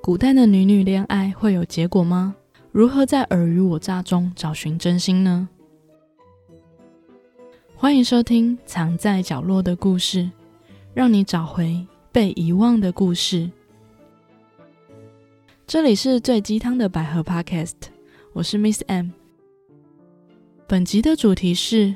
[0.00, 2.34] 古代的女女恋爱会有结果吗？
[2.72, 5.48] 如何在尔虞我诈中找寻真心呢？
[7.76, 10.18] 欢迎收听《藏在角落的故事》，
[10.94, 13.50] 让你找回被遗忘的故事。
[15.66, 17.74] 这里是最鸡汤的百合 Podcast，
[18.32, 19.10] 我是 Miss M。
[20.66, 21.94] 本集的主题是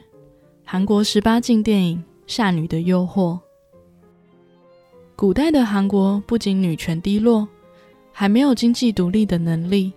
[0.64, 3.38] 韩国十八禁电影《夏女的诱惑》。
[5.16, 7.48] 古代的韩国不仅女权低落，
[8.16, 9.92] 还没有经济独立的能力，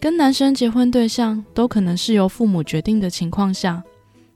[0.00, 3.84] 跟男生结婚对象都可能是由父母决定的情况下，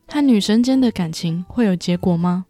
[0.06, 2.46] 和女生间的感情会有结果吗？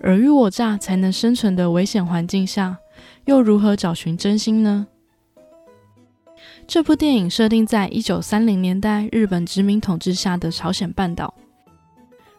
[0.00, 2.78] 尔虞我诈才能生存的危险环境下，
[3.26, 4.86] 又如何找寻真心呢？
[6.66, 11.34] 这部电影设定在一九三零年代日本殖民统治下的朝鲜半岛，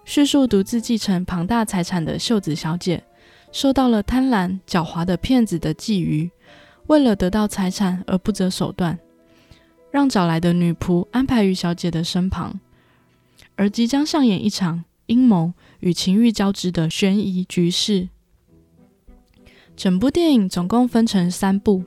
[0.03, 3.03] 叙述独自继承庞大财产的秀子小姐。
[3.52, 6.30] 受到了贪婪狡猾的骗子的觊觎，
[6.89, 8.97] 为了得到财产而不择手段，
[9.91, 12.59] 让找来的女仆安排于小姐的身旁，
[13.55, 18.09] 而即将上演一场阴谋与情欲交织的悬疑局势。
[19.77, 21.83] 整部电影总共分成三部，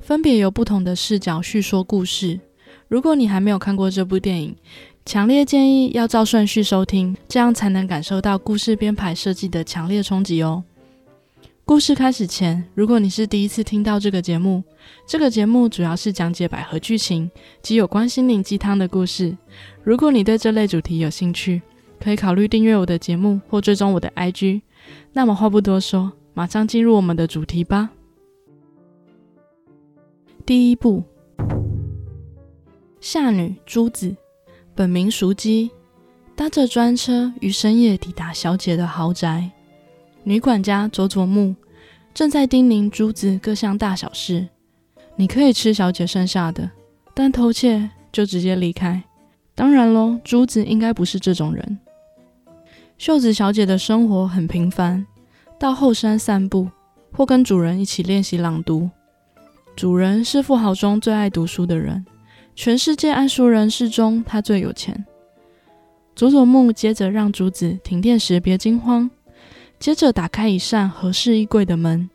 [0.00, 2.40] 分别由不同的视角叙说故事。
[2.88, 4.56] 如果你还没有看过这部电影，
[5.04, 10.64] 强烈建议要照顺序收听，这样才能感受到故事编排设计的强烈冲击哦。
[11.68, 14.64] 故事开始前，如果你是第一次听到这个节目，
[15.06, 17.30] 这个节目主要是讲解百合剧情
[17.60, 19.36] 及有关心灵鸡汤的故事。
[19.84, 21.60] 如果你对这类主题有兴趣，
[22.00, 24.62] 可以考虑订阅我的节目或追踪我的 IG。
[25.12, 27.90] 那么话不多说，马上进入我们的主题吧。
[30.46, 31.04] 第一步，
[32.98, 34.16] 夏女朱子，
[34.74, 35.70] 本名淑姬，
[36.34, 39.50] 搭着专车于深夜抵达小姐的豪宅。
[40.28, 41.54] 女管家佐佐木
[42.12, 44.46] 正在叮咛珠子各项大小事。
[45.16, 46.70] 你可以吃小姐剩下的，
[47.14, 49.02] 但偷窃就直接离开。
[49.54, 51.78] 当然喽，珠子应该不是这种人。
[52.98, 55.06] 秀子小姐的生活很平凡，
[55.58, 56.68] 到后山散步，
[57.10, 58.90] 或跟主人一起练习朗读。
[59.74, 62.04] 主人是富豪中最爱读书的人，
[62.54, 65.06] 全世界爱书人士中他最有钱。
[66.14, 69.10] 佐佐木接着让珠子停电时别惊慌。
[69.78, 72.10] 接着打开一扇合适衣柜的门，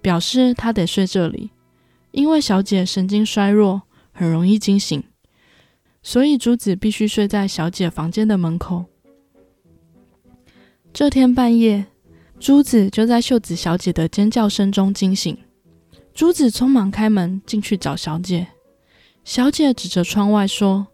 [0.00, 1.50] 表示他得睡这里，
[2.10, 5.04] 因为小姐神经衰弱，很容易惊醒，
[6.02, 8.86] 所以珠子必须睡在小姐房间的门口。
[10.92, 11.84] 这天半夜，
[12.40, 15.36] 珠子就在秀子小姐的尖叫声中惊醒。
[16.14, 18.46] 珠子匆忙开门进去找小姐，
[19.22, 20.86] 小姐指着窗外说：“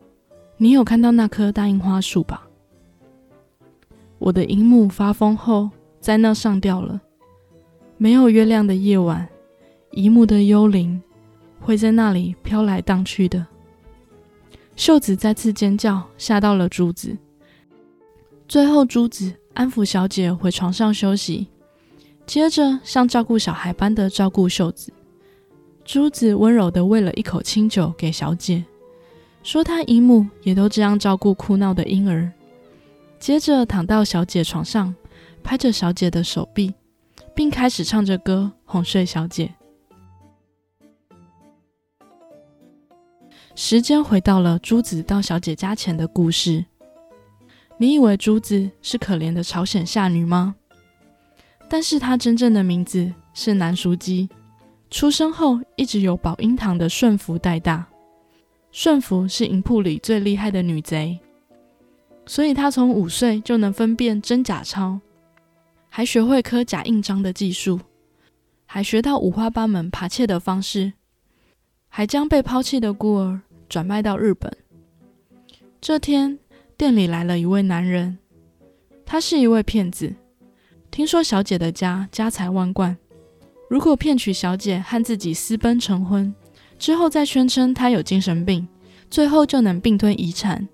[0.58, 2.48] 你有看到那棵大樱花树吧？
[4.18, 5.70] 我的樱木发疯后。”
[6.02, 7.00] 在那上吊了。
[7.96, 9.28] 没有月亮的夜晚，
[9.92, 11.00] 姨母的幽灵
[11.60, 13.46] 会在那里飘来荡去的。
[14.74, 17.16] 秀子再次尖叫，吓到了珠子。
[18.48, 21.46] 最后，珠子安抚小姐回床上休息，
[22.26, 24.92] 接着像照顾小孩般的照顾秀子。
[25.84, 28.64] 珠子温柔的喂了一口清酒给小姐，
[29.44, 32.28] 说她姨母也都这样照顾哭闹的婴儿。
[33.20, 34.92] 接着躺到小姐床上。
[35.42, 36.72] 拍着小姐的手臂，
[37.34, 39.52] 并开始唱着歌哄睡小姐。
[43.54, 46.64] 时间回到了珠子到小姐家前的故事。
[47.76, 50.54] 你以为珠子是可怜的朝鲜下女吗？
[51.68, 54.28] 但是她真正的名字是南淑姬。
[54.90, 57.86] 出生后一直由保婴堂的顺服带大。
[58.70, 61.18] 顺服是银铺里最厉害的女贼，
[62.24, 64.98] 所以她从五岁就能分辨真假钞。
[65.94, 67.78] 还学会刻假印章的技术，
[68.64, 70.94] 还学到五花八门扒窃的方式，
[71.90, 74.50] 还将被抛弃的孤儿转卖到日本。
[75.82, 76.38] 这天，
[76.78, 78.16] 店里来了一位男人，
[79.04, 80.14] 他是一位骗子。
[80.90, 82.96] 听说小姐的家家财万贯，
[83.68, 86.34] 如果骗取小姐和自己私奔成婚，
[86.78, 88.66] 之后再宣称他有精神病，
[89.10, 90.66] 最后就能并吞遗产。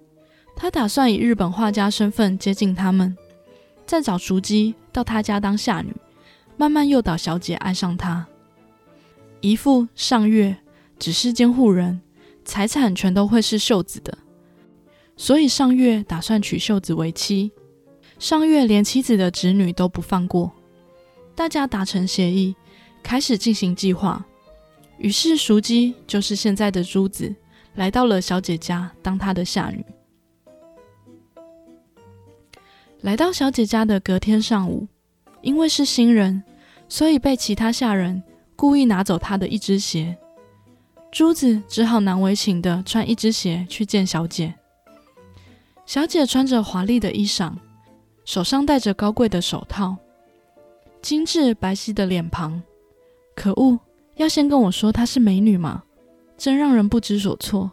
[0.55, 3.17] 他打算以日本画家身份接近他们。
[3.89, 5.97] 再找熟姬到他家当下女，
[6.59, 8.27] 慢慢诱导小姐爱上他。
[9.41, 10.55] 姨父上月
[10.99, 12.03] 只是监护人，
[12.45, 14.19] 财产全都会是秀子的，
[15.17, 17.51] 所以上月打算娶秀子为妻。
[18.19, 20.53] 上月连妻子的侄女都不放过，
[21.35, 22.55] 大家达成协议，
[23.03, 24.23] 开始进行计划。
[24.99, 27.35] 于是熟姬就是现在的珠子，
[27.77, 29.83] 来到了小姐家当她的下女。
[33.01, 34.87] 来到小姐家的隔天上午，
[35.41, 36.43] 因为是新人，
[36.89, 38.23] 所以被其他下人
[38.57, 40.17] 故意拿走她的一只鞋。
[41.13, 44.53] 珠子只好难为情的穿一只鞋去见小姐。
[45.87, 47.53] 小姐穿着华丽的衣裳，
[48.25, 49.97] 手上戴着高贵的手套，
[51.01, 52.61] 精致白皙的脸庞。
[53.37, 53.79] 可恶，
[54.17, 55.85] 要先跟我说她是美女吗？
[56.37, 57.71] 真让人不知所措。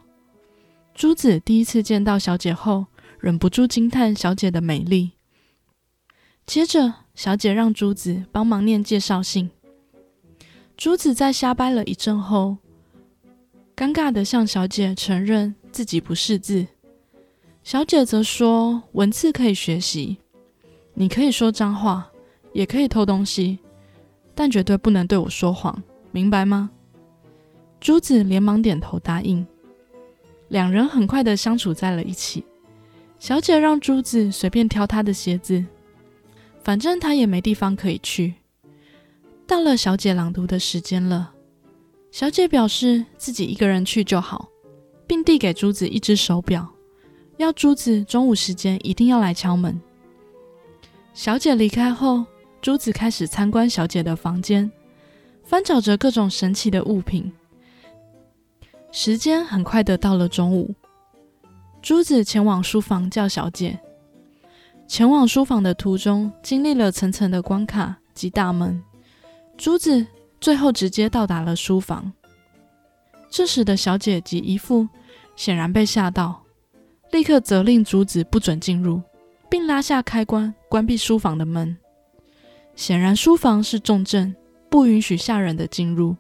[0.94, 2.86] 珠子第一次见到小姐后，
[3.26, 5.14] 忍不住惊叹小姐的美丽。
[6.46, 9.50] 接着，小姐让珠子帮忙念介绍信。
[10.78, 12.58] 珠子在瞎掰了一阵后，
[13.76, 16.68] 尴尬的向小姐承认自己不识字。
[17.64, 20.18] 小姐则说：“文字可以学习，
[20.94, 22.12] 你可以说脏话，
[22.54, 23.58] 也可以偷东西，
[24.36, 25.82] 但绝对不能对我说谎，
[26.12, 26.70] 明白吗？”
[27.82, 29.44] 珠子连忙点头答应。
[30.50, 32.46] 两人很快的相处在了一起。
[33.26, 35.66] 小姐让珠子随便挑她的鞋子，
[36.62, 38.36] 反正她也没地方可以去。
[39.48, 41.34] 到了小姐朗读的时间了，
[42.12, 44.48] 小姐表示自己一个人去就好，
[45.08, 46.72] 并递给珠子一只手表，
[47.38, 49.82] 要珠子中午时间一定要来敲门。
[51.16, 52.24] 小姐离开后，
[52.62, 54.72] 珠子开始参观小姐的房间，
[55.44, 57.34] 翻找着各种神奇的物品。
[58.92, 60.76] 时间很快的到了中午，
[61.86, 63.80] 珠子前往书房叫小姐。
[64.88, 68.82] 前往书房的途中，经历了层层的关卡及大门，
[69.56, 70.04] 珠子
[70.42, 72.12] 最后直接到达了书房。
[73.30, 74.88] 这时的小姐及姨父
[75.36, 76.42] 显然被吓到，
[77.12, 79.00] 立刻责令珠子不准进入，
[79.48, 81.78] 并拉下开关关闭书房的门。
[82.76, 84.34] 显然，书房是重症，
[84.72, 86.16] 不允许下人的进入。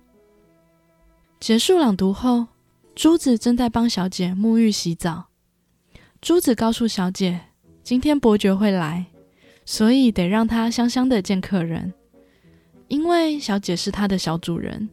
[1.39, 2.45] 结束朗读后。
[2.93, 5.25] 珠子正在帮小姐沐浴洗澡。
[6.25, 7.39] 珠子告诉小姐，
[7.83, 9.05] 今天伯爵会来，
[9.63, 11.93] 所以得让他香香的见客人。
[12.87, 14.89] 因为小姐是他的小主人，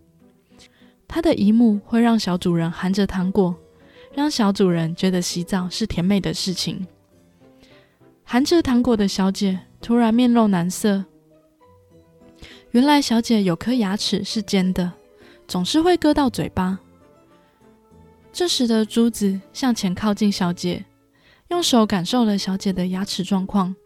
[1.08, 3.56] 他的姨母会让小主人含着糖果，
[4.12, 6.86] 让小主人觉得洗澡是甜美的事情。
[8.24, 11.02] 含着糖果的小姐突然面露难色，
[12.72, 14.92] 原来小姐有颗牙齿是尖的，
[15.48, 16.78] 总是会割到嘴巴。
[18.34, 20.84] 这时的珠子向前靠近小姐，
[21.52, 23.76] 用手感受了小姐的牙齿状况。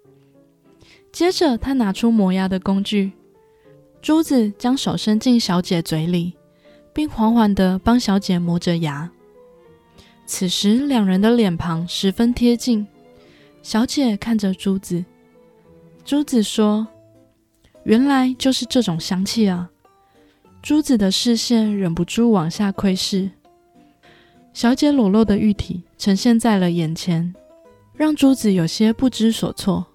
[1.10, 3.10] 接着，他拿出磨牙的工具。
[4.00, 6.34] 珠子将手伸进小姐嘴里，
[6.94, 9.10] 并缓缓地帮小姐磨着牙。
[10.26, 12.86] 此时，两人的脸庞十分贴近。
[13.62, 15.04] 小姐看着珠子，
[16.04, 16.86] 珠子说
[17.82, 19.68] ：“原来就是这种香气啊！”
[20.62, 23.28] 珠子的视线忍不住往下窥视。
[24.52, 27.34] 小姐裸露的玉体呈现在了眼前，
[27.96, 29.86] 让珠子有些不知所措。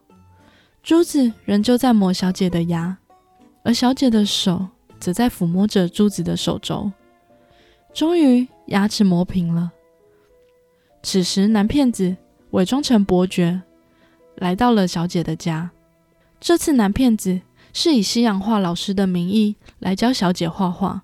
[0.82, 2.98] 珠子仍旧在磨小姐的牙，
[3.64, 4.68] 而小姐的手
[5.00, 6.92] 则在抚摸着珠子的手肘。
[7.94, 9.72] 终于，牙齿磨平了。
[11.04, 12.16] 此时，男骗子
[12.52, 13.62] 伪装成伯爵，
[14.36, 15.70] 来到了小姐的家。
[16.40, 17.42] 这次，男骗子
[17.74, 21.04] 是以西洋画老师的名义来教小姐画画。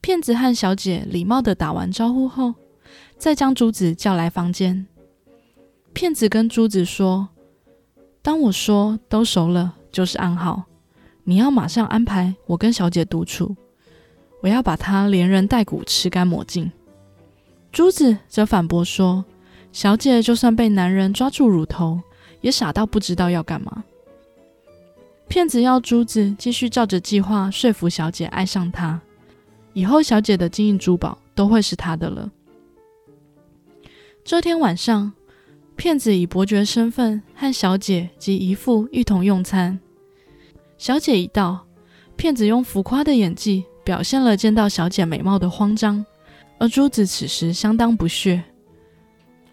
[0.00, 2.54] 骗子和小姐礼貌的打完招呼后。
[3.18, 4.86] 再将珠子叫来房间。
[5.98, 7.28] 骗子跟珠子说
[8.22, 10.62] ：“当我说都熟了，就是暗号。
[11.24, 13.56] 你要马上安排我跟小姐独处，
[14.40, 16.70] 我要把她连人带骨吃干抹净。”
[17.72, 19.24] 珠子则反驳说
[19.74, 22.00] ：“小姐就算被男人抓住乳头，
[22.42, 23.82] 也傻到不知道要干嘛。”
[25.26, 29.00] 骗子要珠子继续照着计划说服小姐爱上他，
[29.72, 32.30] 以后小姐的金银珠宝都会是他的了。
[34.22, 35.12] 这天晚上，
[35.78, 39.78] 骗子以伯爵身份和小姐及姨父一同用餐。
[40.76, 41.64] 小姐一到，
[42.16, 46.04] 骗子用浮夸的演技表现了见到小姐美貌的慌张，
[46.58, 48.42] 而珠子此时相当不屑。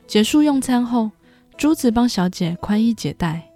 [0.08, 1.12] 结束用餐后，
[1.58, 3.48] 珠子帮小姐宽衣解带，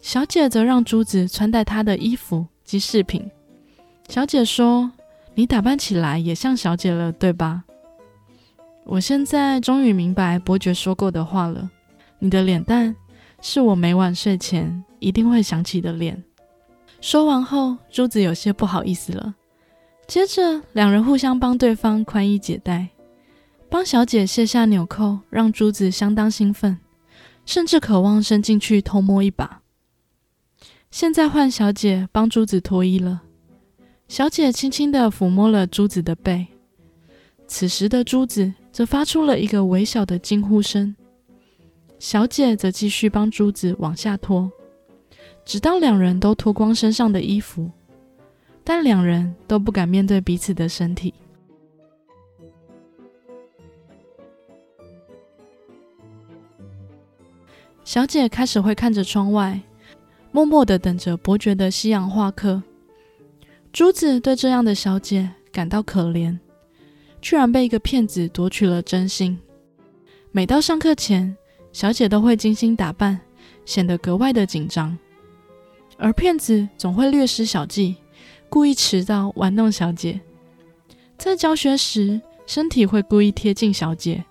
[0.00, 3.28] 小姐则让珠子穿戴她的衣服及饰品。
[4.08, 4.92] 小姐说
[5.34, 7.64] ：“你打扮起来也像小姐了，对吧？”
[8.86, 11.68] 我现在终于明白伯爵说过的话了。
[12.20, 12.94] 你的脸蛋
[13.40, 16.22] 是我每晚睡前一定会想起的脸。
[17.00, 19.34] 说完后，珠子有些不好意思了。
[20.06, 22.88] 接着，两人互相帮对方宽衣解带，
[23.68, 26.78] 帮小姐卸下纽扣，让珠子相当兴奋，
[27.44, 29.62] 甚至渴望伸进去偷摸一把。
[30.90, 33.22] 现在换小姐帮珠子脱衣了。
[34.08, 36.46] 小姐轻轻地抚摸了珠子的背。
[37.46, 38.54] 此时的珠子。
[38.72, 40.94] 则发出了一个微小的惊呼声。
[42.00, 44.50] 小姐则继续帮珠子往下脱，
[45.44, 47.70] 直到两人都脱光身上的衣服。
[48.64, 51.12] 但两人都不敢面对彼此的身体。
[57.84, 59.60] 小姐开始会看着窗外，
[60.32, 62.62] 默默的等着伯爵的西洋画客。
[63.72, 66.38] 珠子对这样的小姐感到可怜，
[67.20, 69.38] 居然被一个骗子夺取了真心。
[70.32, 71.36] 每到上课前，
[71.72, 73.20] 小姐都会精心打扮，
[73.64, 74.96] 显得格外的紧张。
[75.98, 77.96] 而骗子总会略施小计，
[78.48, 80.20] 故意迟到玩弄小姐。
[81.18, 84.24] 在教学时，身体会故意贴近小姐，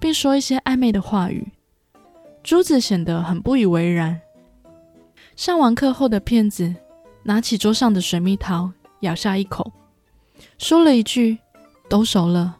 [0.00, 1.52] 并说一些暧昧的话语。
[2.42, 4.20] 珠子显得很不以为然。
[5.34, 6.74] 上完课后的骗子
[7.22, 9.72] 拿起桌上的水蜜桃，咬下一口，
[10.58, 11.38] 说了一句
[11.88, 12.58] ：“都熟了。”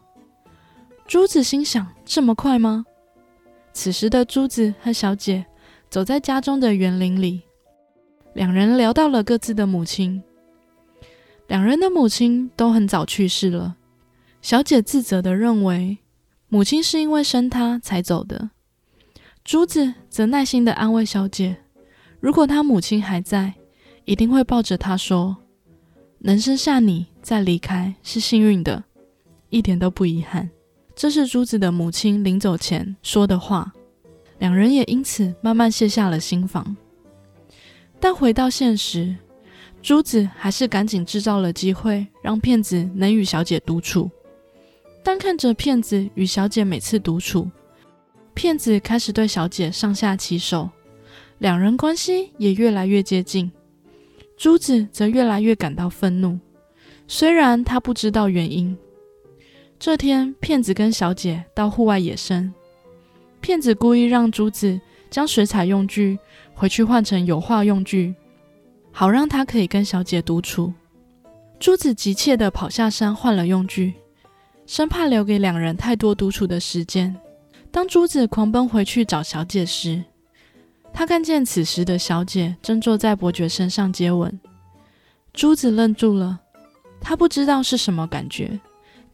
[1.07, 2.85] 珠子心想：“这么快吗？”
[3.77, 5.45] 此时的珠子和小姐
[5.87, 7.43] 走在家中的园林里。
[8.33, 10.23] 两人聊到了各自的母亲，
[11.45, 13.75] 两人的母亲都很早去世了。
[14.41, 15.99] 小姐自责的认为，
[16.47, 18.49] 母亲是因为生她才走的。
[19.43, 21.57] 珠子则耐心的安慰小姐，
[22.19, 23.53] 如果她母亲还在，
[24.05, 25.37] 一定会抱着她说
[26.17, 28.85] ：“能生下你再离开是幸运的，
[29.49, 30.49] 一点都不遗憾。”
[30.97, 33.71] 这是珠子的母亲临走前说的话。
[34.39, 36.75] 两人也因此慢慢卸下了心防。
[37.99, 39.15] 但回到现实，
[39.79, 44.09] 珠子还是赶紧制造了机会，让骗子能与小姐独处。
[45.03, 47.47] 但看着骗子与小姐每次独处，
[48.33, 50.67] 骗子开始对小姐上下其手，
[51.37, 53.51] 两人关系也越来越接近。
[54.35, 56.39] 珠子则越来越感到愤怒，
[57.07, 58.75] 虽然他不知道原因。
[59.79, 62.53] 这天，骗子跟小姐到户外野生，
[63.41, 64.79] 骗子故意让珠子
[65.09, 66.17] 将水彩用具。
[66.59, 68.15] 回去换成油画用具，
[68.91, 70.73] 好让他可以跟小姐独处。
[71.59, 73.93] 珠子急切地跑下山换了用具，
[74.65, 77.15] 生怕留给两人太多独处的时间。
[77.69, 80.03] 当珠子狂奔回去找小姐时，
[80.91, 84.39] 他看见此时的小姐正坐在伯爵身上接吻。
[85.31, 86.39] 珠子愣住了，
[86.99, 88.59] 他不知道是什么感觉，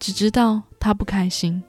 [0.04, 1.64] 只知道他不开心。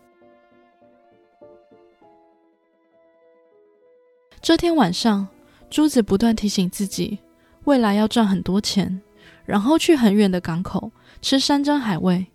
[4.41, 5.29] 这天晚上。
[5.71, 7.19] 珠子不断提醒自己，
[7.65, 9.03] 未来要赚很多钱，
[9.45, 12.27] 然后去很远的港口吃山珍海味，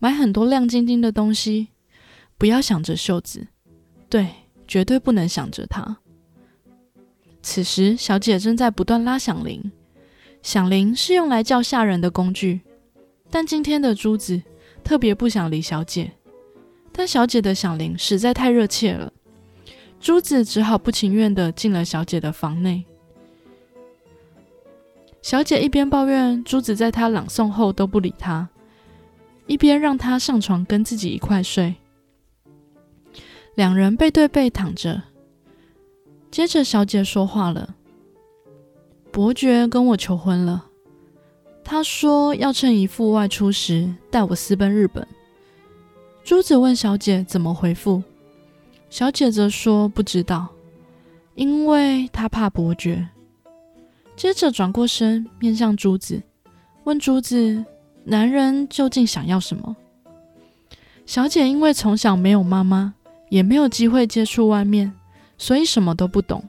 [0.00, 1.68] 买很多亮晶晶的东西。
[2.36, 3.46] 不要想着袖子，
[4.08, 4.28] 对，
[4.66, 5.98] 绝对不能想着它。
[7.40, 9.70] 此时，小姐正在不断拉响铃，
[10.42, 12.62] 响铃是用来叫下人的工具。
[13.30, 14.42] 但今天的珠子
[14.88, 16.10] 特别不想理小姐，
[16.92, 19.12] 但小姐的响铃实在太热切了。
[20.00, 22.82] 珠子只好不情愿地进了小姐的房内。
[25.20, 28.48] 小姐一边抱怨珠子在她朗诵后都不理她，
[29.46, 31.74] 一边让她上床跟自己一块睡。
[33.56, 35.02] 两人背对背躺着。
[36.30, 37.74] 接着，小姐说话了
[39.12, 40.67] ：“伯爵跟我求婚了，
[41.70, 45.06] 他说要趁姨父外出时带我私奔日本。”
[46.24, 48.02] 珠子问小姐怎么回复。
[48.88, 50.48] 小姐则说不知道，
[51.34, 53.06] 因为她怕伯爵。
[54.16, 56.22] 接着转过身，面向珠子，
[56.84, 57.62] 问珠子
[58.04, 59.76] ：“男人究竟想要什么？”
[61.04, 62.94] 小姐因为从小没有妈妈，
[63.28, 64.90] 也没有机会接触外面，
[65.36, 66.42] 所以什么都不懂。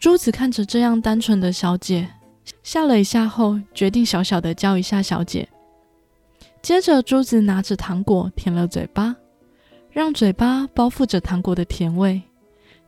[0.00, 2.08] 珠子看着这样单纯的小姐，
[2.62, 5.48] 笑了一下后，决定小小的教一下小姐。
[6.62, 9.16] 接着，珠子拿着糖果舔了嘴巴。
[9.90, 12.20] 让嘴巴包覆着糖果的甜味，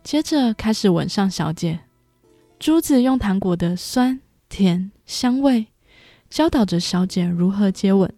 [0.03, 1.79] 接着开始吻上小姐。
[2.59, 5.69] 珠子用糖果的酸甜香味
[6.29, 8.13] 教导着小姐如何接吻。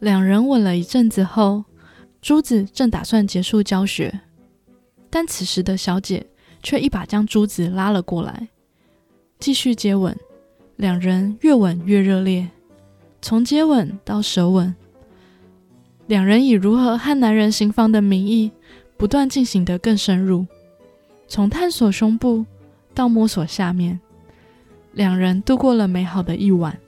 [0.00, 1.62] 两人吻了一阵子后，
[2.20, 4.22] 珠子正打算结束教学，
[5.08, 6.26] 但此时的小姐
[6.60, 8.48] 却一把将珠子拉了过来，
[9.40, 10.16] 继续接吻。
[10.76, 12.48] 两人越吻越热烈，
[13.20, 14.74] 从接吻到舌吻。
[16.06, 18.50] 两人以如何和男人行房的名义，
[18.96, 20.46] 不断进行得更深入，
[21.28, 22.46] 从探索胸部
[22.94, 24.00] 到摸索下面，
[24.92, 26.78] 两人度过了美好的一晚。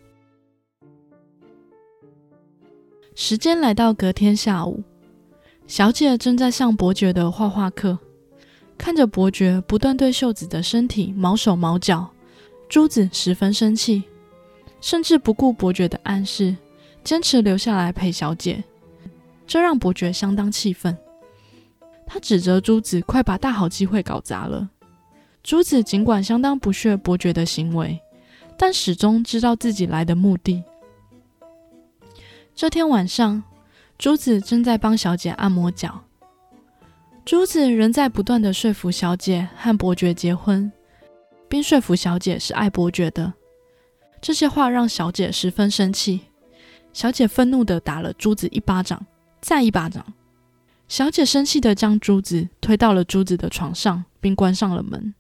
[3.15, 4.83] 时间来到隔天下午，
[5.67, 7.99] 小姐正在上伯爵的画画课，
[8.79, 12.11] 看着伯爵不断对秀子的身体毛手毛脚，
[12.73, 14.03] 珠子十分生气，
[14.81, 16.57] 甚至不顾伯爵的暗示，
[17.05, 18.65] 坚持留下来陪小姐。
[19.47, 20.97] 这让伯爵相当气愤，
[22.07, 24.71] 他指责珠子快把大好机会搞砸了。
[25.43, 28.01] 珠子尽管相当不屑伯爵的行为，
[28.57, 30.65] 但始终知道自己来的目的。
[32.55, 33.43] 这天晚上，
[33.99, 36.05] 珠子正在帮小姐按摩脚。
[37.27, 40.73] 珠子仍在不断的说服小姐和伯爵结婚，
[41.53, 43.35] 并说服小姐是爱伯爵的。
[44.23, 46.21] 这些话让小姐十分生气。
[46.95, 49.05] 小姐愤怒的打了珠子一巴掌，
[49.43, 50.15] 再一巴掌。
[50.89, 55.13] 小姐生气的将珠子推到了珠子的床上，并关上了门。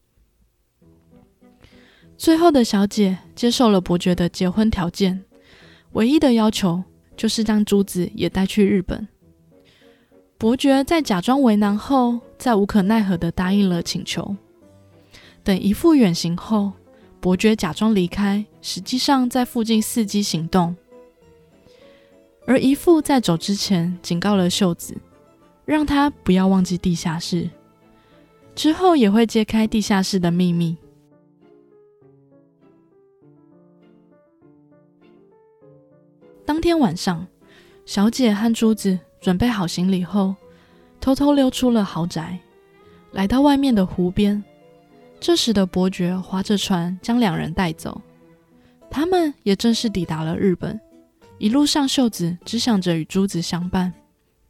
[2.17, 5.23] 最后的小姐接受了伯爵的结婚条件，
[5.93, 6.83] 唯一的要求
[7.15, 9.07] 就是将珠子也带去日本。
[10.39, 14.35] 伯爵在假装为难后，再无可奈何的答应了请求。
[15.45, 16.73] 等姨父远行后，
[17.21, 20.75] 伯爵假装离开，实际上在附近伺机行动。
[22.47, 24.97] 而姨父在走之前警告了秀子，
[25.65, 27.51] 让他不要忘记地下室，
[28.55, 30.77] 之后也会揭开地下室的秘密。
[36.45, 37.27] 当天晚上，
[37.85, 40.35] 小姐和珠子准备好行李后，
[41.01, 42.39] 偷偷溜出了豪宅，
[43.11, 44.43] 来到外面的湖边。
[45.23, 48.03] 这时的伯爵划着船将两人带走，
[48.91, 50.79] 他们也正式抵达了日本。
[51.39, 53.95] 一路上，秀子只想着与珠子相伴。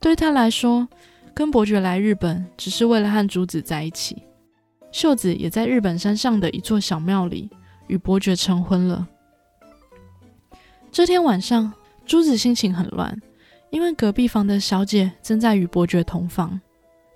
[0.00, 0.88] 对他来说，
[1.35, 4.23] 跟伯爵来日本只是为了和珠子在一起。
[4.91, 7.50] 秀子也在日本山上的一座小庙里
[7.88, 9.07] 与伯爵成婚了。
[10.91, 11.71] 这天晚上，
[12.07, 13.14] 珠子心情很乱，
[13.69, 16.59] 因为隔壁房的小姐正在与伯爵同房。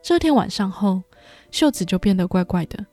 [0.02, 1.02] 这天晚上后，
[1.50, 2.84] 秀子就变得怪怪的。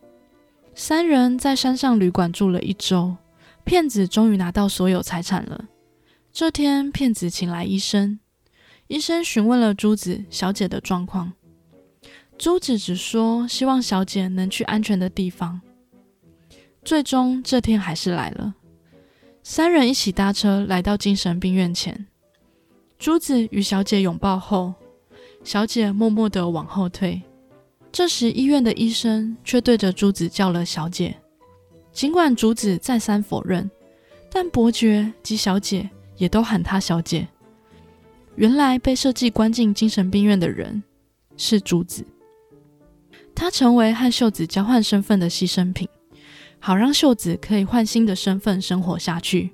[0.75, 3.15] 三人在山上旅馆住了一周，
[3.63, 5.65] 骗子终于拿到所有财产了。
[6.31, 8.19] 这天，骗子请来医生。
[8.87, 11.33] 医生询问了珠子小姐的状况，
[12.37, 15.61] 珠子只说希望小姐能去安全的地方。
[16.83, 18.55] 最终，这天还是来了。
[19.43, 22.07] 三人一起搭车来到精神病院前，
[22.97, 24.73] 珠子与小姐拥抱后，
[25.43, 27.21] 小姐默默地往后退。
[27.93, 31.15] 这时，医院的医生却对着珠子叫了“小姐”。
[31.93, 33.71] 尽管珠子再三否认，
[34.29, 35.89] 但伯爵及小姐。
[36.17, 37.27] 也都喊她小姐。
[38.35, 40.81] 原来被设计关进精神病院的人
[41.37, 42.05] 是珠子，
[43.33, 45.89] 她成为和秀子交换身份的牺牲品，
[46.59, 49.51] 好让秀子可以换新的身份生活下去。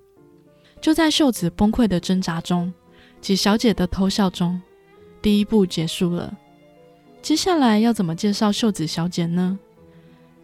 [0.81, 2.71] 就在秀子崩溃的挣扎中
[3.21, 4.61] 及小姐的偷笑中，
[5.21, 6.37] 第一步结束了。
[7.21, 9.59] 接下来要怎么介绍秀子小姐呢？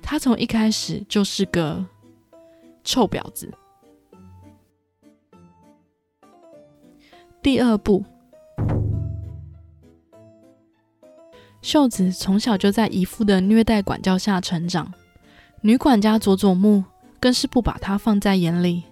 [0.01, 1.83] 她从一开始就是个
[2.83, 3.51] 臭婊子。
[7.41, 8.03] 第二步，
[11.61, 14.93] 秀子从小就在姨父的虐待管教下成长，
[15.61, 16.83] 女管家佐佐木
[17.19, 18.83] 更是不把她放在眼里，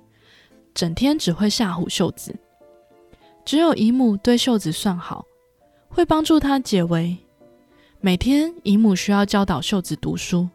[0.73, 2.35] 整天只会吓唬秀子。
[3.45, 5.25] 只有姨母对秀子算好，
[5.89, 7.17] 会帮助她解围。
[8.05, 10.49] 每天，姨母需要教导秀子读书，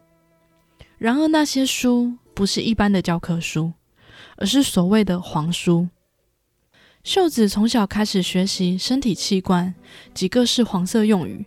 [0.98, 3.72] 然而那些书不是一般的教科书，
[4.37, 5.88] 而是所谓的黄书。
[7.04, 9.74] 秀子从小开始学习身体器官
[10.12, 11.46] 及各式黄色用语，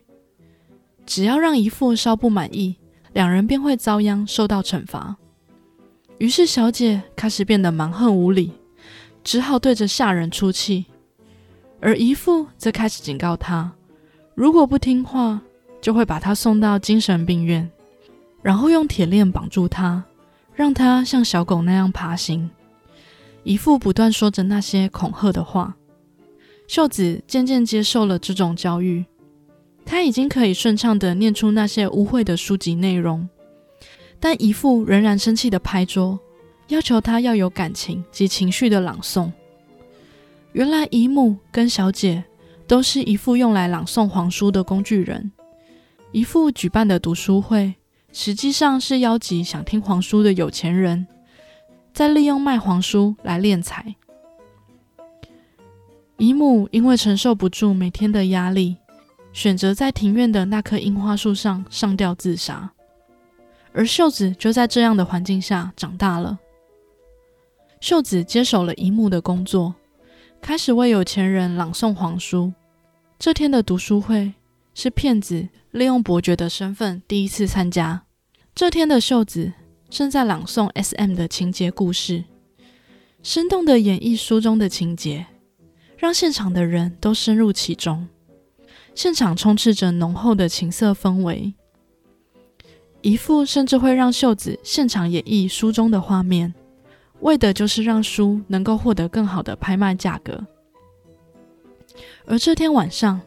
[1.06, 2.78] 只要让姨父稍不满意，
[3.14, 5.16] 两人便会遭殃，受到惩罚。
[6.18, 8.52] 于是小姐开始变得蛮横无理，
[9.24, 10.88] 只好对着下人出气，
[11.80, 13.72] 而姨父则开始警告她，
[14.34, 15.40] 如果不听话，
[15.82, 17.70] 就会把他送到精神病院，
[18.42, 20.04] 然后用铁链绑住他，
[20.54, 22.50] 让他像小狗那样爬行。
[23.44, 25.76] 姨父不断说着那些恐吓的话，
[26.68, 29.04] 秀子渐渐接受了这种教育。
[29.84, 33.28] 他已经可以顺畅的念出那些污秽的书籍内容，
[34.20, 36.20] 但姨父仍然生气的拍桌，
[36.68, 39.32] 要求他要有感情及情绪的朗诵。
[40.54, 42.24] 原来姨母跟小姐
[42.68, 45.32] 都是姨父用来朗诵黄书的工具人。
[46.12, 47.76] 姨父举办的读书会，
[48.12, 51.08] 实际上是邀集想听黄书的有钱人。
[51.94, 53.96] 再利用卖黄书来敛财。
[56.18, 58.76] 姨母因为承受不住每天的压力，
[59.32, 62.72] 选择在庭院的那棵樱花树上上吊自杀。
[63.74, 66.38] 而秀子就在这样的环境下长大了。
[67.80, 69.74] 秀子接手了姨母的工作，
[70.42, 72.52] 开始为有钱人朗诵黄书。
[73.18, 74.34] 这天的读书会
[74.74, 78.04] 是骗子利用伯爵的身份第一次参加。
[78.54, 79.54] 这天的秀子。
[79.92, 82.24] 正在朗诵 S.M 的情节故事，
[83.22, 85.26] 生动的演绎书中的情节，
[85.98, 88.08] 让现场的人都深入其中。
[88.96, 91.54] 现场充斥着浓厚的情色氛围，
[93.02, 96.54] 姨父甚至会让秀子现场演绎书中的画面，
[97.20, 100.48] 为的就是让书能够获得更好的拍卖价格。
[102.26, 103.20] 而这天晚上，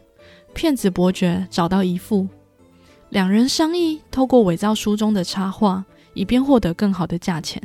[0.55, 2.25] 骗子伯爵找到姨父，
[3.09, 7.61] 两人商议透过伪造书中的插画，以便获得更好的价钱。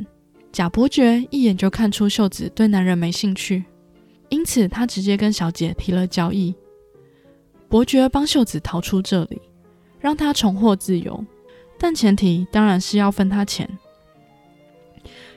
[0.51, 3.63] 贾伯爵一眼就看出秀子对男人没兴趣，
[4.27, 6.53] 因此他直接跟小姐提了交易。
[7.69, 9.41] 伯爵帮秀子逃出这里，
[9.97, 11.25] 让她重获自由，
[11.79, 13.67] 但前提当然是要分他钱。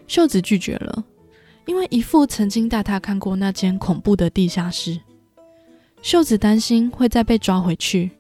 [0.09, 1.05] 秀子拒绝了，
[1.67, 4.99] 因为姨父曾经带她看过那间恐怖的地下室。
[6.05, 8.11] 秀子担心会再被抓回去，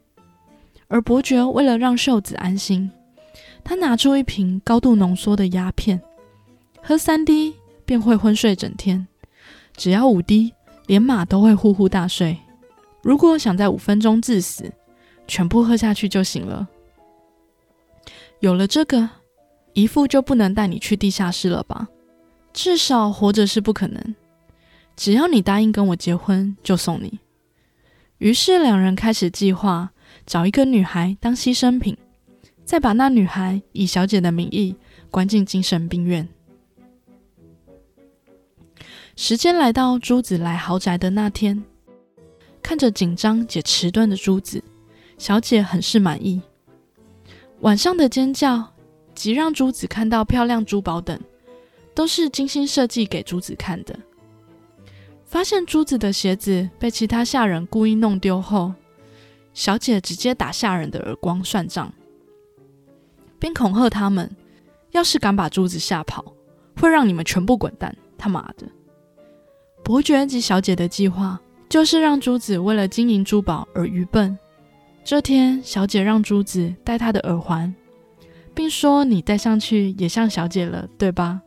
[0.88, 2.90] 而伯爵为了让秀子安心，
[3.62, 6.00] 他拿出一瓶高度浓缩的鸦片，
[6.82, 9.06] 喝三滴便会昏睡整天，
[9.76, 10.54] 只要五滴，
[10.86, 12.38] 连马都会呼呼大睡。
[13.02, 14.72] 如果想在五分钟致死，
[15.28, 16.66] 全部喝下去就行了。
[18.40, 19.10] 有了这个。
[19.74, 21.88] 姨父就不能带你去地下室了吧？
[22.52, 24.14] 至少活着是不可能。
[24.96, 27.18] 只要你答应跟我结婚，就送你。
[28.24, 29.90] 于是两人开始计划
[30.24, 31.94] 找一个女孩当牺牲品，
[32.64, 34.74] 再把那女孩以小姐的名义
[35.10, 36.26] 关进精神病院。
[39.14, 41.62] 时间来到朱子来豪宅的那天，
[42.62, 44.64] 看着紧张且迟钝的朱子，
[45.18, 46.40] 小姐很是满意。
[47.60, 48.72] 晚上的尖叫。
[49.14, 51.16] 即让珠子看到漂亮珠宝等，
[51.94, 53.96] 都是精心设计给珠子看的。
[55.34, 58.72] 发现珠子的鞋子被其他下人故意弄丢后，
[59.52, 61.92] 小姐直接打下人的耳光算账，
[63.40, 64.30] 并恐吓他们：
[64.92, 66.24] 要是敢把珠子吓跑，
[66.76, 67.96] 会让你们全部滚蛋！
[68.16, 68.68] 他妈的！
[69.82, 74.38] 伯爵及小姐的计划就是让珠子为了经营珠宝而愚笨。
[75.02, 77.74] 这天，小姐让珠子戴她的耳环。
[78.54, 81.42] 并说：“你戴上去也像小姐了，对吧？”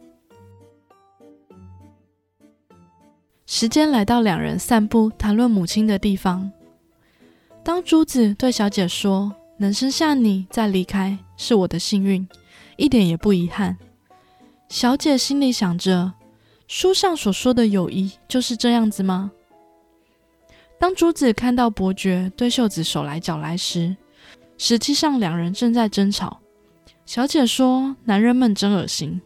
[3.49, 6.51] 时间来到两人散步谈论母亲的地方。
[7.63, 12.27] 当珠子对小姐说：“能生下你再离开是我的幸运，
[12.75, 13.77] 一点也不遗憾。”
[14.67, 16.11] 小姐心里想着
[16.67, 19.31] ：“书上所说的友谊就是这样子吗？”
[20.77, 23.95] 当珠子看到伯爵对秀子手来脚来时，
[24.57, 26.41] 实际上两人正在争吵。
[27.05, 29.21] 小姐说：“男人们真恶心。”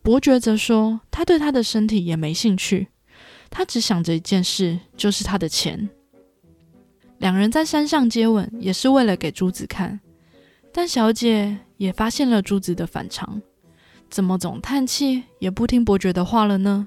[0.00, 2.88] 伯爵则说：“他对她的身体也没兴趣，
[3.50, 5.90] 他只想着一件事，就是他的钱。”
[7.18, 10.00] 两人在山上接吻，也是为了给珠子看。
[10.72, 13.42] 但小姐也发现了珠子的反常，
[14.08, 16.86] 怎么总叹气，也不听伯爵的话了呢？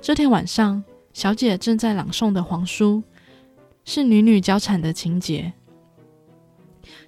[0.00, 3.02] 这天晚上，小姐正在朗诵的黄书，
[3.84, 5.52] 是女女交产的情节。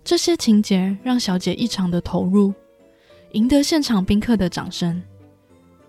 [0.05, 2.53] 这些情节让小姐异常的投入，
[3.33, 5.03] 赢得现场宾客的掌声。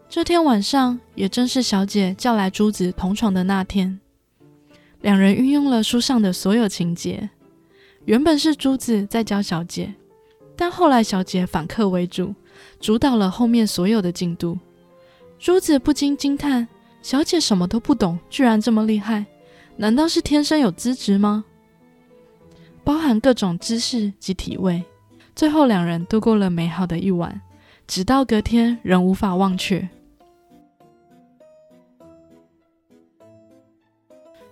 [0.07, 3.99] 这天晚上也正是小姐叫来珠子同床的那天，
[5.01, 7.29] 两人运用了书上的所有情节。
[8.05, 9.93] 原本是珠子在教小姐，
[10.55, 12.33] 但后来小姐反客为主，
[12.79, 14.57] 主导了后面所有的进度。
[15.37, 16.65] 珠子不禁惊叹：
[17.01, 19.25] 小姐什么都不懂，居然这么厉害，
[19.75, 21.43] 难道是天生有资质吗？
[22.85, 24.81] 包含各种知识及体味，
[25.35, 27.41] 最后两人度过了美好的一晚，
[27.85, 29.89] 直到隔天仍无法忘却。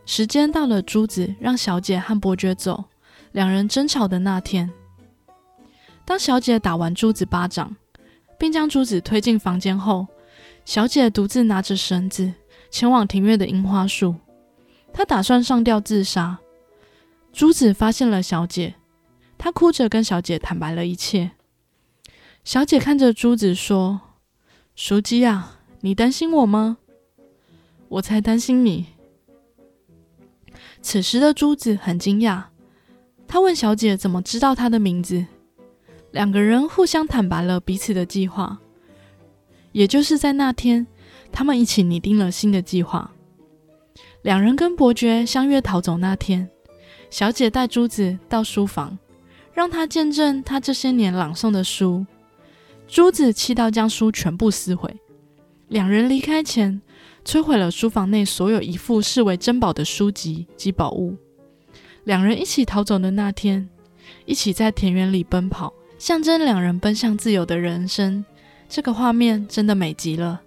[0.06, 2.86] 时间到了，珠子让小姐和伯爵走，
[3.32, 4.70] 两人争吵的那天，
[6.06, 7.76] 当小姐打完珠子巴掌，
[8.38, 10.08] 并将珠子推进房间后，
[10.66, 12.34] 小姐独自拿着绳子
[12.70, 14.16] 前往庭院的樱花树，
[14.92, 16.40] 她打算上吊自杀。
[17.32, 18.76] 珠子发现了小姐，
[19.38, 21.32] 她哭着跟小姐坦白了一切。
[22.44, 24.02] 小姐看着珠子说
[24.76, 26.78] ：“熟姬啊，你担心我吗？
[27.88, 28.88] 我才担心你。”
[30.84, 32.44] 此时的珠子很惊讶，
[33.26, 35.26] 她问小姐怎么知道她的名字。
[36.12, 38.60] 两个人互相坦白了彼此的计划，
[39.72, 40.86] 也就是在那天，
[41.32, 43.12] 他们一起拟定了新的计划。
[44.22, 46.50] 两人跟伯爵相约逃走那天。
[47.10, 49.00] 小姐带珠子到书房，
[49.54, 52.06] 让她见证她这些年朗诵的书。
[52.88, 54.94] 珠子气到将书全部撕毁。
[55.70, 56.82] 两人离开前，
[57.26, 61.16] 摧毁了书房内所有一副视为珍宝的书籍及宝物。
[62.04, 63.70] 两人一起逃走的那天，
[64.26, 68.24] 一起在田园里奔跑，象征两人奔向自由的人生。
[68.68, 70.42] 这个画面真的美极了。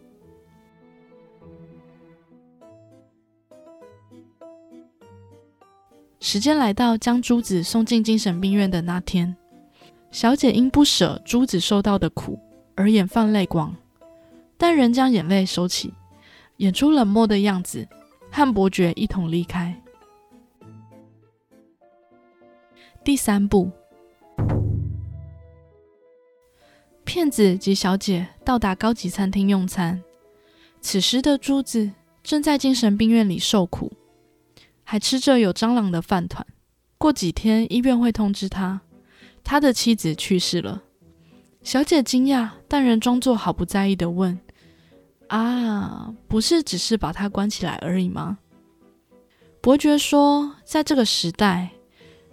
[6.20, 9.36] 时间来到将珠子送进精神病院的那天，
[10.10, 12.38] 小姐因不舍珠子受到的苦
[12.74, 13.74] 而眼泛泪光。
[14.58, 15.92] 但仍将眼泪收起，
[16.58, 17.86] 演出冷漠的样子，
[18.30, 19.82] 和伯爵一同离开。
[23.04, 23.70] 第三步，
[27.04, 30.02] 骗子及小姐到达高级餐厅用餐。
[30.80, 31.90] 此时的珠子
[32.22, 33.92] 正在精神病院里受苦，
[34.82, 36.46] 还吃着有蟑螂的饭团。
[36.98, 38.80] 过几天医院会通知他，
[39.44, 40.82] 他的妻子去世了。
[41.62, 44.38] 小姐惊讶，但仍装作毫不在意的问
[45.28, 48.38] ：“啊，不是只是把他关起来而已吗？”
[49.60, 51.70] 伯爵说：“在这个时代，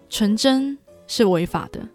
[0.10, 0.78] 纯真
[1.08, 1.88] 是违法的。”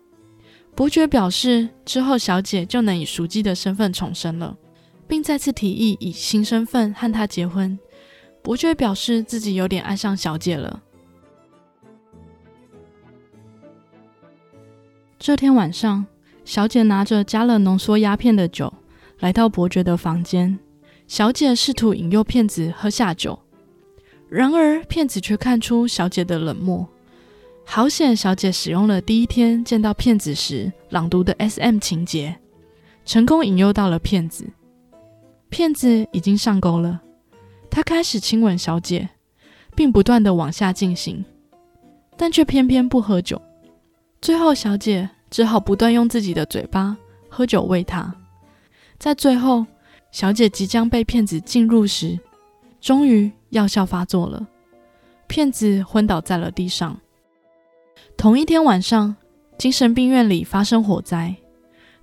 [0.75, 4.57] 伯爵表示，之后小姐就能以熟记的身份重生了。
[5.09, 7.79] 并再次提议以新身份和他结婚。
[8.43, 10.83] 伯爵表示自己有点爱上小姐了。
[15.19, 16.05] 这天晚上，
[16.45, 18.73] 小姐拿着加了浓缩鸦片的酒
[19.19, 20.59] 来到伯爵的房间。
[21.09, 23.37] 小姐试图引诱骗子喝下酒，
[24.29, 26.87] 然而骗子却看出小姐的冷漠。
[27.65, 32.39] 好险，小姐使用了第一天见到骗子时朗读的 S.M 情节，
[33.07, 34.47] 成功引诱到了骗子。
[35.49, 37.01] 骗子已经上钩了，
[37.71, 39.09] 他开始亲吻小姐，
[39.75, 41.25] 并不断的往下进行，
[42.19, 43.41] 但却偏偏不喝酒。
[44.21, 46.95] 最后，小姐只好不断用自己的嘴巴
[47.31, 48.15] 喝酒喂他。
[48.99, 49.65] 在最后，
[50.11, 52.19] 小姐即将被骗子进入时，
[52.81, 54.47] 终于药效发作了，
[55.27, 56.99] 骗子昏倒在了地上。
[58.17, 59.17] 同一天晚上，
[59.59, 61.37] 精神病院里发生火灾，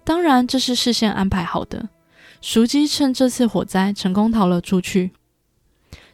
[0.04, 1.89] 当然这是事先安排好的。
[2.41, 5.12] 熟姬趁这次火灾成功逃了出去。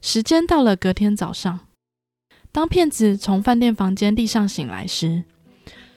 [0.01, 1.59] 时间到了隔天早上，
[2.51, 5.23] 当骗子从饭店房间地上醒来时，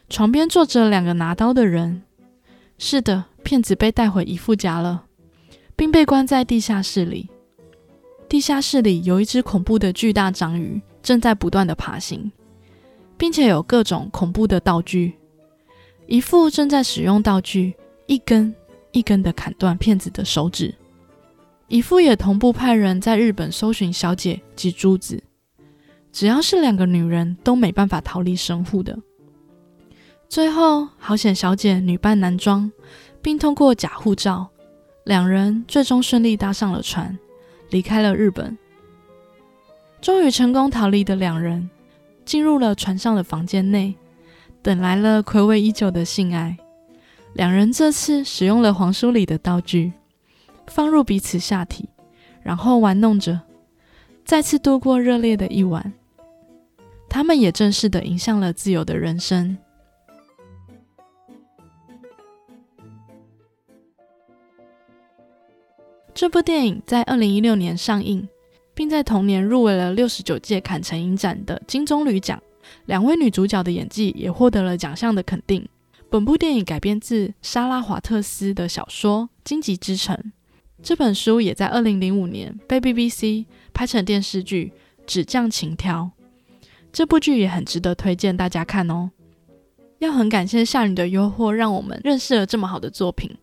[0.09, 2.03] 床边坐着两个拿刀的人。
[2.77, 5.05] 是的，骗子被带回姨父家了，
[5.77, 7.31] 并被关在地下室里。
[8.29, 12.31] 地下室里有一只恐怖的巨大章鱼正在不断的爬行，
[13.17, 15.15] 并且有各种恐怖的道具。
[16.07, 17.75] 姨父正在使用道具
[18.07, 18.55] 一根。
[18.93, 20.73] 一根的砍断骗子的手指，
[21.67, 25.21] 姨父也同步派人在日本搜寻小姐及珠子。
[26.13, 28.97] 只要是两个女人，都没办法逃离神户的。
[30.29, 32.71] 最后，好险小姐女扮男装，
[33.21, 34.49] 并通过假护照，
[35.05, 37.19] 两人最终顺利搭上了船，
[37.71, 38.57] 离开了日本。
[40.01, 41.69] 终于成功逃离的两人，
[42.25, 43.95] 进入了船上的房间内，
[44.63, 46.57] 等来了暌违已久的性爱。
[47.35, 49.93] 两人这次使用了黄书里的道具，
[50.69, 51.89] 放入彼此下体，
[52.43, 53.41] 然后玩弄着，
[54.25, 55.93] 再次度过热烈的一晚。
[57.11, 59.59] 他们也正式的迎向了自由的人生。
[66.15, 68.29] 这部电影在二零一六年上映，
[68.73, 72.41] 并在同年入围了六十九届坎城影展的金棕榈奖。
[72.87, 75.69] 两位女主角的演技也获得了奖项的肯定。
[76.09, 80.17] 本部电影改编自莎拉·华特斯的小说《荆棘之城》，
[80.81, 84.73] 这本书也在二零零五年被 BBC 拍成电视剧
[85.05, 86.13] 《纸匠情挑》。
[86.93, 89.11] 这部剧也很值得推荐大家看哦。
[89.99, 93.37] 要很感谢《夏女的诱惑》，让我们认识了这么好的作品。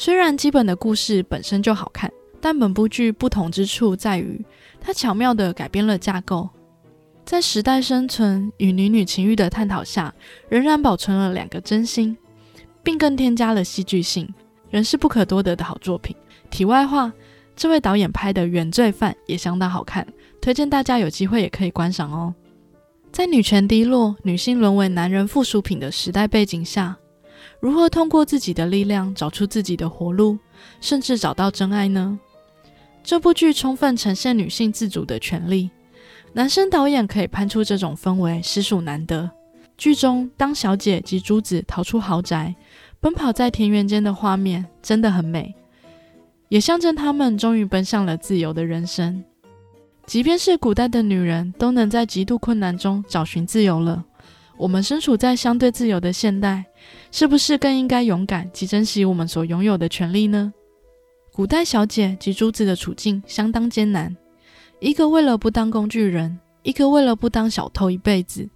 [0.00, 2.08] 虽然基本的故事本身就好看，
[2.40, 4.40] 但本部剧不同之处在于，
[4.80, 6.48] 它巧妙地改编了架构。
[7.24, 10.14] 在时代生存与女女情欲的探讨下，
[10.48, 12.16] 仍然保存了两个真心，
[12.80, 14.32] 并更添加了戏剧性，
[14.70, 16.14] 仍是不可多得的好作品。
[16.48, 17.12] 题外话，
[17.56, 20.06] 这位导演拍的《原罪犯》也相当好看，
[20.40, 22.32] 推荐大家有机会也可以观赏哦。
[23.10, 26.96] 在女权低落、女性沦为男人附属品的时代背景下，
[27.60, 30.38] 如何通过自己的力量找出自己的活路，
[30.80, 32.18] 甚至找到真爱呢？
[33.02, 35.70] 这部剧充分呈现女性自主的权利。
[36.34, 39.30] 男生导演可以拍出这种氛围，实属难得。
[39.76, 42.54] 剧中，当小姐及珠子逃出豪宅，
[43.00, 45.54] 奔跑在田园间的画面真的很美，
[46.48, 49.24] 也象征他们终于奔向了自由的人生。
[50.04, 54.04] 即便是古代的女人，都能在极度困难中找寻自由了。
[54.58, 56.64] 我们身处在相对自由的现代，
[57.12, 60.52] 是不是更应该勇敢及珍惜我们所拥有的权利呢？
[61.32, 64.16] 古代小姐及珠子的处境相当艰难。
[64.80, 68.48] 一个为了不当工具人，一个为了不当小偷一辈子，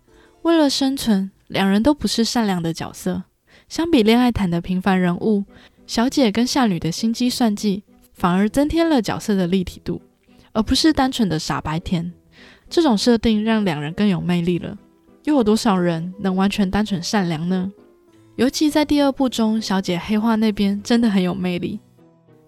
[0.43, 3.23] 为了生存，两人都不是善良的角色。
[3.69, 5.45] 相比恋爱谈的平凡人物，
[5.87, 10.03] 小姐跟夏女的心机算计，反而增添了角色的立体度，
[10.53, 12.13] 而不是单纯的傻白甜。
[12.69, 14.77] 这种设定让两人更有魅力了。
[15.25, 17.73] 又有多少人能完全单纯善良呢？
[18.37, 21.79] 尤其在第二部中，小姐黑化那边真的很有魅力。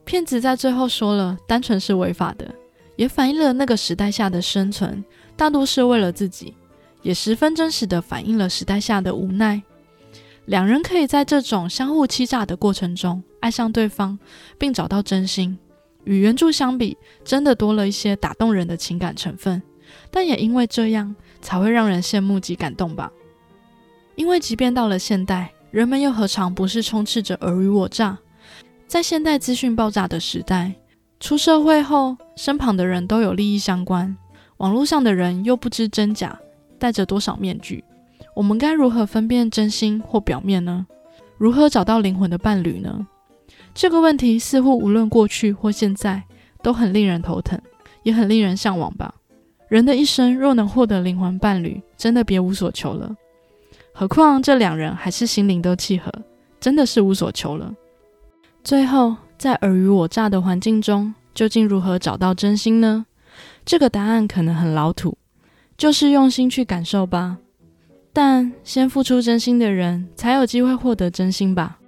[0.05, 2.55] 骗子在最后说了，单纯是违法的，
[2.97, 5.05] 也反映了那个时代下的生存
[5.37, 6.55] 大多是为了自己，
[7.03, 9.63] 也十分真实的反映了时代下的无奈。
[10.47, 14.19] 两人可以在这种相互欺诈的过程中爱上对方，
[14.59, 15.59] 并找到真心。
[16.05, 19.63] 与原著相比，真的多了一些打动人的情感成分，
[20.11, 23.13] 但也因为这样，才会让人羡慕及感动吧。
[24.17, 28.17] 因为即便到了现代，人们又何尝不是充斥着尔虞我诈？
[28.87, 30.73] 在现代资讯爆炸的时代，
[31.21, 34.17] 出社会后，身旁的人都有利益相关，
[34.57, 36.39] 网络上的人又不知真假，
[36.79, 37.85] 戴着多少面具。
[38.35, 40.87] 我们该如何分辨真心或表面呢？
[41.37, 43.07] 如何找到灵魂的伴侣呢？
[43.75, 46.23] 这个问题似乎无论过去或现在
[46.63, 47.61] 都很令人头疼，
[48.05, 49.13] 也很令人向往吧。
[49.75, 53.13] 人的一生若能获得灵魂伴侣，真的别无所求了。
[53.93, 56.13] 何况这两人还是心灵都契合，
[56.61, 57.75] 真的是无所求了。
[58.63, 63.05] 最后，在尔虞我诈的环境中，究竟如何找到真心呢？
[63.65, 65.19] 这个答案可能很老土，
[65.77, 67.39] 就是用心去感受吧。
[68.13, 71.81] 但先付出真心的人，才有机会获得真心吧。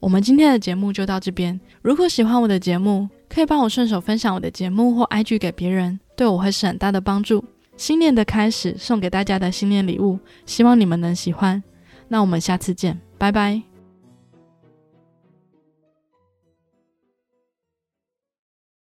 [0.00, 1.60] 我们今天的节目就到这边。
[1.82, 7.44] 如果喜欢我的节目，可以帮我顺手分享我的节目或 IG 给别人，对我会是很大的帮助。
[7.76, 11.62] 新年的开始，送给大家的新年礼物，希望你们能喜欢。
[12.08, 13.73] 那我们下次见，拜拜。